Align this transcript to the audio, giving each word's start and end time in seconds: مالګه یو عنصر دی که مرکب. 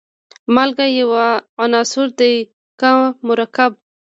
مالګه 0.53 0.85
یو 0.97 1.09
عنصر 1.63 2.07
دی 2.19 2.35
که 2.79 2.89
مرکب. 3.27 3.71